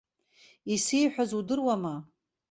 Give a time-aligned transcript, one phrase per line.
[0.73, 1.95] Исеиҳәаз удыруама.